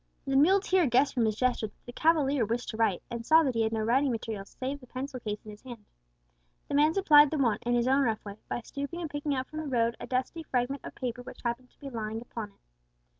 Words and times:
The 0.25 0.35
muleteer 0.35 0.87
guessed 0.87 1.13
from 1.13 1.25
his 1.25 1.35
gesture 1.35 1.67
that 1.67 1.85
the 1.85 1.93
cavalier 1.93 2.43
wished 2.43 2.69
to 2.69 2.77
write, 2.77 3.03
and 3.11 3.23
saw 3.23 3.43
that 3.43 3.53
he 3.53 3.61
had 3.61 3.71
no 3.71 3.81
writing 3.81 4.09
materials 4.11 4.57
save 4.59 4.79
the 4.79 4.87
pencil 4.87 5.19
case 5.19 5.37
in 5.45 5.51
his 5.51 5.61
hand. 5.61 5.85
The 6.67 6.73
man 6.73 6.95
supplied 6.95 7.29
the 7.29 7.37
want, 7.37 7.61
in 7.67 7.75
his 7.75 7.87
own 7.87 8.01
rough 8.01 8.25
way, 8.25 8.37
by 8.49 8.61
stooping 8.61 8.99
and 8.99 9.11
picking 9.11 9.35
up 9.35 9.47
from 9.47 9.59
the 9.59 9.67
road 9.67 9.95
a 9.99 10.07
dusty 10.07 10.41
fragment 10.41 10.83
of 10.83 10.95
paper 10.95 11.21
which 11.21 11.43
happened 11.43 11.69
to 11.69 11.79
be 11.79 11.91
lying 11.91 12.19
upon 12.19 12.49
it. 12.49 12.59